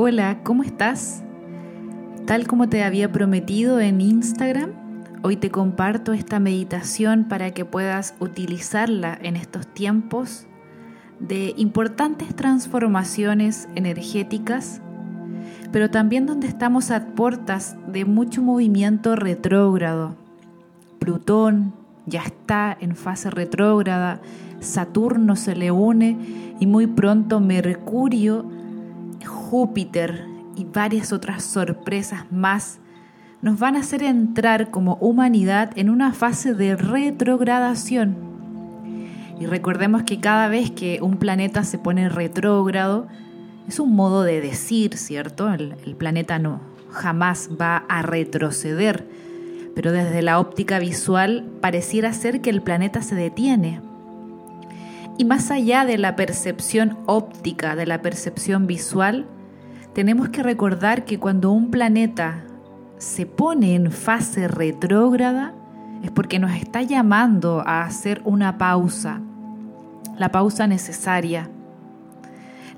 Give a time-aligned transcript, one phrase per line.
[0.00, 1.24] Hola, ¿cómo estás?
[2.24, 4.70] Tal como te había prometido en Instagram,
[5.24, 10.46] hoy te comparto esta meditación para que puedas utilizarla en estos tiempos
[11.18, 14.82] de importantes transformaciones energéticas,
[15.72, 20.14] pero también donde estamos a puertas de mucho movimiento retrógrado.
[21.00, 21.74] Plutón
[22.06, 24.20] ya está en fase retrógrada,
[24.60, 28.57] Saturno se le une y muy pronto Mercurio
[29.28, 30.26] Júpiter
[30.56, 32.80] y varias otras sorpresas más
[33.40, 38.16] nos van a hacer entrar como humanidad en una fase de retrogradación.
[39.40, 43.06] Y recordemos que cada vez que un planeta se pone retrógrado,
[43.68, 45.52] es un modo de decir, ¿cierto?
[45.52, 49.06] El, el, planeta no jamás va a retroceder,
[49.76, 53.80] pero desde la óptica visual pareciera ser que el planeta se detiene.
[55.18, 59.26] Y más allá de la percepción óptica, de la percepción visual,
[59.92, 62.44] tenemos que recordar que cuando un planeta
[62.98, 65.54] se pone en fase retrógrada
[66.04, 69.20] es porque nos está llamando a hacer una pausa,
[70.16, 71.50] la pausa necesaria,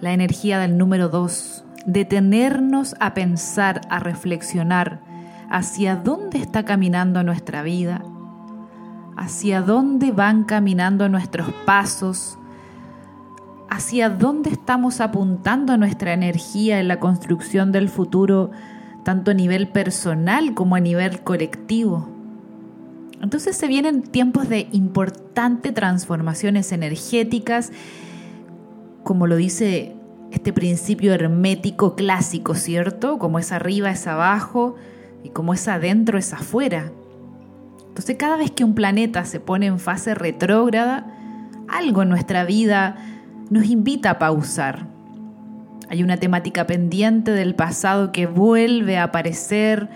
[0.00, 5.02] la energía del número dos, detenernos a pensar, a reflexionar
[5.50, 8.02] hacia dónde está caminando nuestra vida,
[9.20, 12.38] hacia dónde van caminando nuestros pasos,
[13.68, 18.50] hacia dónde estamos apuntando nuestra energía en la construcción del futuro,
[19.04, 22.08] tanto a nivel personal como a nivel colectivo.
[23.20, 27.72] Entonces se vienen tiempos de importantes transformaciones energéticas,
[29.04, 29.96] como lo dice
[30.32, 33.18] este principio hermético clásico, ¿cierto?
[33.18, 34.76] Como es arriba es abajo
[35.22, 36.90] y como es adentro es afuera.
[38.00, 41.04] Entonces cada vez que un planeta se pone en fase retrógrada,
[41.68, 42.96] algo en nuestra vida
[43.50, 44.86] nos invita a pausar.
[45.90, 49.90] Hay una temática pendiente del pasado que vuelve a aparecer.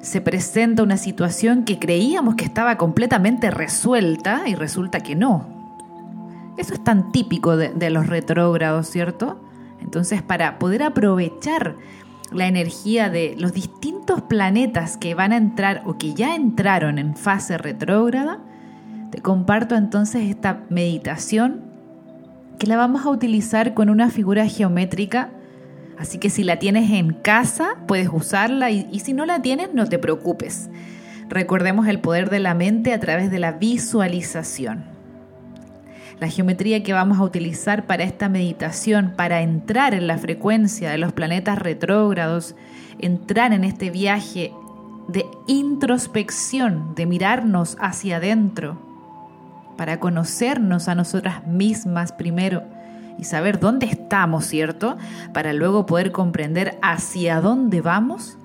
[0.00, 6.52] Se presenta una situación que creíamos que estaba completamente resuelta y resulta que no.
[6.56, 9.40] Eso es tan típico de, los retrógrados, ¿cierto?
[9.80, 11.74] Entonces, para poder aprovechar
[12.32, 17.16] la energía de los distintos planetas que van a entrar o que ya entraron en
[17.16, 18.40] fase retrógrada,
[19.10, 21.62] te comparto entonces esta meditación
[22.58, 25.30] que la vamos a utilizar con una figura geométrica.
[25.98, 29.86] Así que si la tienes en casa, puedes usarla y, si no la tienes, no
[29.86, 30.70] te preocupes.
[31.28, 34.93] Recordemos el poder de la mente a través de la visualización.
[36.24, 40.96] La geometría que vamos a utilizar para esta meditación, para entrar en la frecuencia de
[40.96, 42.54] los planetas retrógrados,
[42.98, 44.50] entrar en este viaje
[45.06, 48.78] de introspección, de mirarnos hacia adentro,
[49.76, 52.62] para conocernos a nosotras mismas primero
[53.18, 54.96] y saber dónde estamos, ¿cierto?
[55.34, 58.38] Para luego poder comprender hacia dónde vamos.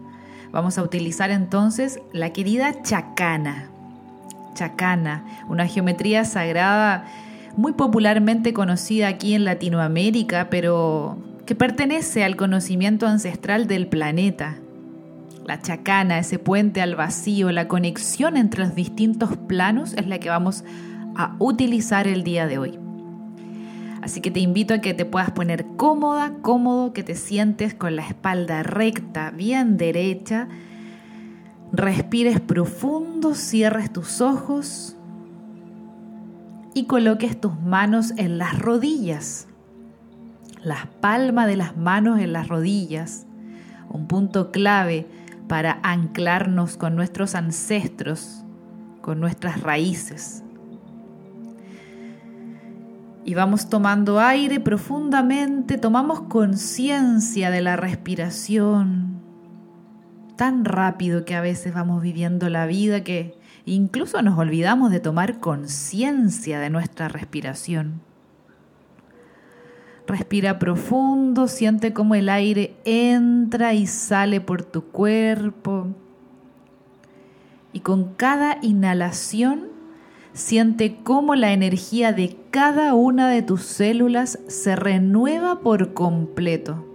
[0.51, 3.69] Vamos a utilizar entonces la querida chacana.
[4.53, 7.05] Chacana, una geometría sagrada
[7.55, 14.57] muy popularmente conocida aquí en Latinoamérica, pero que pertenece al conocimiento ancestral del planeta.
[15.45, 20.29] La chacana, ese puente al vacío, la conexión entre los distintos planos es la que
[20.29, 20.63] vamos
[21.15, 22.79] a utilizar el día de hoy.
[24.01, 27.95] Así que te invito a que te puedas poner cómoda, cómodo, que te sientes con
[27.95, 30.47] la espalda recta, bien derecha.
[31.73, 34.95] Respires profundo, cierres tus ojos
[36.73, 39.47] y coloques tus manos en las rodillas.
[40.63, 43.25] Las palmas de las manos en las rodillas.
[43.89, 45.07] Un punto clave
[45.47, 48.43] para anclarnos con nuestros ancestros,
[49.01, 50.43] con nuestras raíces
[53.29, 59.21] y vamos tomando aire profundamente, tomamos conciencia de la respiración,
[60.35, 65.39] tan rápido que a veces vamos viviendo la vida que incluso nos olvidamos de tomar
[65.39, 68.01] conciencia de nuestra respiración.
[70.07, 75.87] Respira profundo, siente cómo el aire entra y sale por tu cuerpo.
[77.73, 79.79] Y con cada inhalación
[80.33, 86.88] Siente cómo la energía de cada una de tus células se renueva por completo.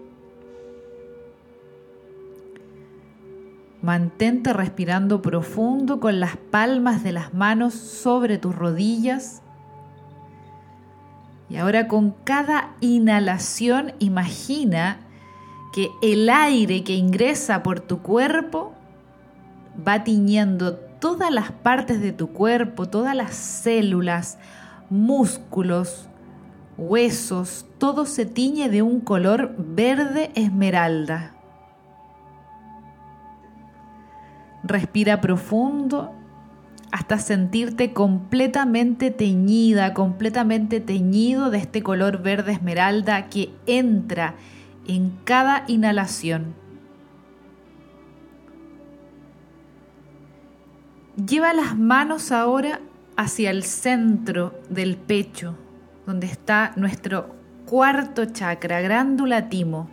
[3.85, 9.43] Mantente respirando profundo con las palmas de las manos sobre tus rodillas.
[11.51, 15.01] Y ahora con cada inhalación imagina
[15.75, 18.73] que el aire que ingresa por tu cuerpo
[19.87, 24.39] va tiñendo todas las partes de tu cuerpo, todas las células,
[24.89, 26.09] músculos,
[26.79, 31.34] huesos, todo se tiñe de un color verde esmeralda.
[34.65, 36.13] Respira profundo
[36.91, 44.37] hasta sentirte completamente teñida, completamente teñido de este color verde esmeralda que entra
[44.87, 46.55] en cada inhalación.
[51.17, 52.81] Lleva las manos ahora
[53.17, 55.57] hacia el centro del pecho,
[56.07, 57.35] donde está nuestro
[57.67, 59.89] cuarto chakra, grándula timo,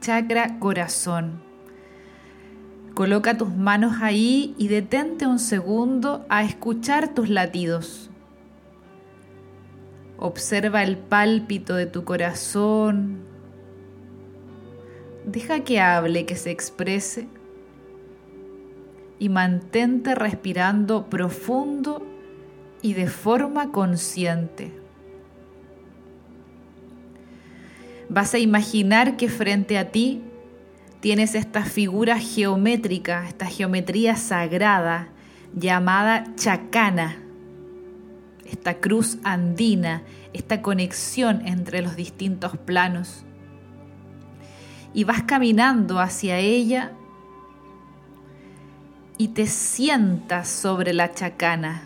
[0.00, 1.49] chakra corazón.
[3.00, 8.10] Coloca tus manos ahí y detente un segundo a escuchar tus latidos.
[10.18, 13.20] Observa el pálpito de tu corazón.
[15.24, 17.26] Deja que hable, que se exprese.
[19.18, 22.06] Y mantente respirando profundo
[22.82, 24.74] y de forma consciente.
[28.10, 30.22] Vas a imaginar que frente a ti
[31.00, 35.08] tienes esta figura geométrica, esta geometría sagrada
[35.54, 37.16] llamada chacana,
[38.44, 40.02] esta cruz andina,
[40.32, 43.24] esta conexión entre los distintos planos.
[44.92, 46.92] Y vas caminando hacia ella
[49.16, 51.84] y te sientas sobre la chacana,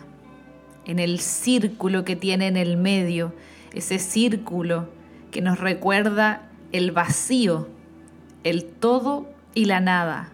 [0.85, 3.33] en el círculo que tiene en el medio,
[3.73, 4.89] ese círculo
[5.31, 7.74] que nos recuerda el vacío
[8.45, 10.29] el todo y la nada,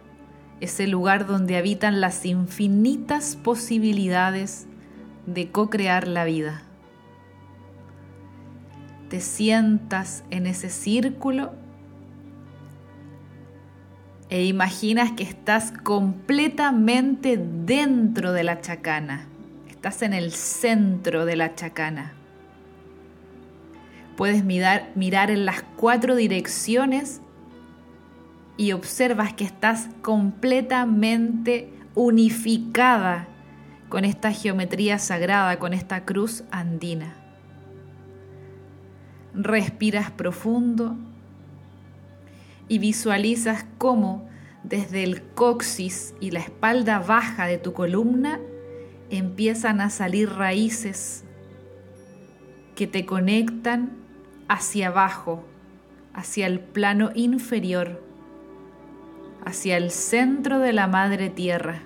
[0.60, 4.68] ese lugar donde habitan las infinitas posibilidades
[5.26, 6.62] de co-crear la vida.
[9.10, 11.54] Te sientas en ese círculo
[14.30, 19.26] e imaginas que estás completamente dentro de la chacana,
[19.70, 22.12] estás en el centro de la chacana.
[24.18, 27.22] Puedes mirar, mirar en las cuatro direcciones
[28.62, 33.28] y observas que estás completamente unificada
[33.90, 37.16] con esta geometría sagrada, con esta cruz andina.
[39.34, 40.96] Respiras profundo
[42.68, 44.30] y visualizas cómo
[44.64, 48.40] desde el coxis y la espalda baja de tu columna
[49.10, 51.24] empiezan a salir raíces
[52.76, 53.94] que te conectan
[54.48, 55.44] hacia abajo,
[56.14, 58.11] hacia el plano inferior
[59.46, 61.82] hacia el centro de la madre tierra.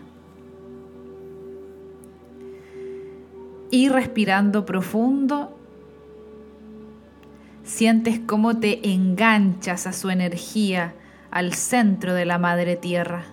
[3.72, 5.58] Y respirando profundo,
[7.64, 10.94] sientes cómo te enganchas a su energía
[11.32, 13.26] al centro de la madre tierra.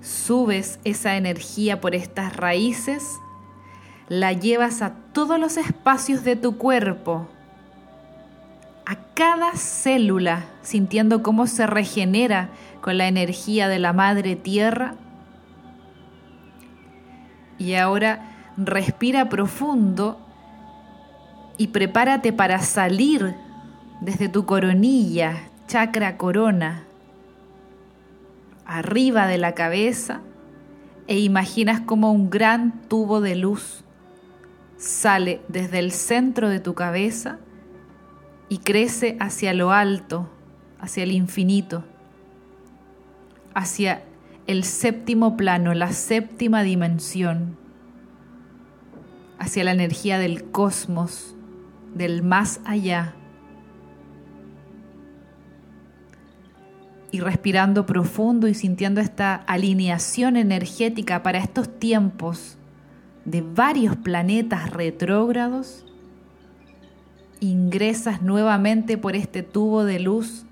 [0.00, 3.04] Subes esa energía por estas raíces,
[4.08, 7.28] la llevas a todos los espacios de tu cuerpo
[8.86, 12.50] a cada célula, sintiendo cómo se regenera
[12.80, 14.94] con la energía de la madre tierra.
[17.58, 20.20] Y ahora respira profundo
[21.58, 23.34] y prepárate para salir
[24.00, 26.84] desde tu coronilla, chakra corona,
[28.66, 30.20] arriba de la cabeza
[31.08, 33.82] e imaginas como un gran tubo de luz
[34.76, 37.38] sale desde el centro de tu cabeza
[38.48, 40.28] y crece hacia lo alto,
[40.80, 41.84] hacia el infinito,
[43.54, 44.04] hacia
[44.46, 47.56] el séptimo plano, la séptima dimensión,
[49.38, 51.34] hacia la energía del cosmos,
[51.94, 53.14] del más allá.
[57.10, 62.58] Y respirando profundo y sintiendo esta alineación energética para estos tiempos
[63.24, 65.84] de varios planetas retrógrados,
[67.40, 70.44] ingresas nuevamente por este tubo de luz,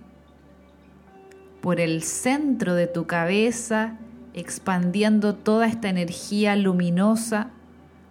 [1.61, 3.99] por el centro de tu cabeza,
[4.35, 7.51] expandiendo toda esta energía luminosa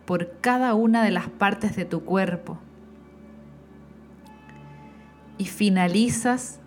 [0.06, 2.58] por cada una de las partes de tu cuerpo.
[5.38, 6.60] Y finalizas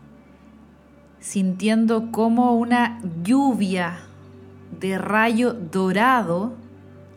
[1.21, 3.99] sintiendo como una lluvia
[4.79, 6.55] de rayo dorado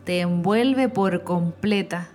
[0.04, 2.08] te envuelve por completa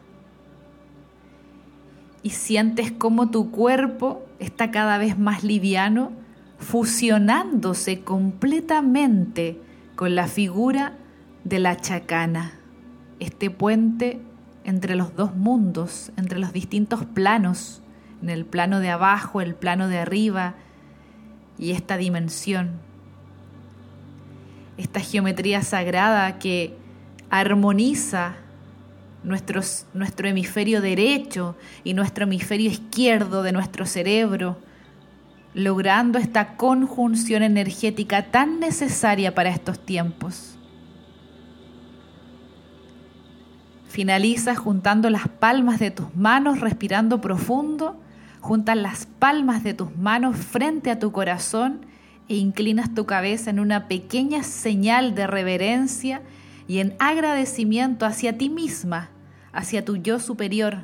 [2.26, 6.12] y sientes como tu cuerpo está cada vez más liviano,
[6.58, 9.62] fusionándose completamente
[9.96, 10.98] con la figura
[11.44, 12.54] de la chacana,
[13.20, 14.24] este puente
[14.64, 17.84] entre los dos mundos, entre los distintos planos,
[18.24, 20.56] en el plano de abajo, el plano de arriba
[21.60, 22.72] y esta dimensión.
[24.78, 26.76] Esta geometría sagrada que
[27.30, 28.38] armoniza
[29.26, 34.58] nuestro hemisferio derecho y nuestro hemisferio izquierdo de nuestro cerebro,
[35.54, 40.58] logrando esta conjunción energética tan necesaria para estos tiempos.
[43.88, 48.00] Finaliza juntando las palmas de tus manos, respirando profundo,
[48.42, 51.86] juntas las palmas de tus manos frente a tu corazón
[52.28, 56.22] e inclinas tu cabeza en una pequeña señal de reverencia
[56.68, 59.10] y en agradecimiento hacia ti misma
[59.56, 60.84] hacia tu yo superior,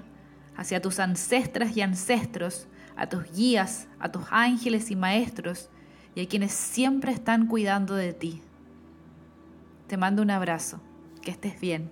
[0.56, 5.70] hacia tus ancestras y ancestros, a tus guías, a tus ángeles y maestros,
[6.16, 8.42] y a quienes siempre están cuidando de ti.
[9.88, 10.82] Te mando un abrazo.
[11.22, 11.92] Que estés bien.